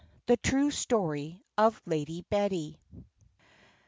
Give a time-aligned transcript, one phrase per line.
[0.25, 2.79] THE TRUE STORY OF LADY BETTY.